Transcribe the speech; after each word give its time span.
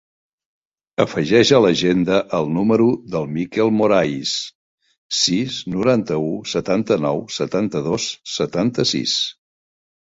Afegeix 1.03 1.51
a 1.57 1.59
l'agenda 1.65 2.17
el 2.37 2.49
número 2.55 2.87
del 3.17 3.29
Mikel 3.37 3.71
Morais: 3.83 4.33
sis, 5.21 5.61
noranta-u, 5.77 6.35
setanta-nou, 6.57 7.25
setanta-dos, 7.41 8.13
setanta-sis. 8.43 9.19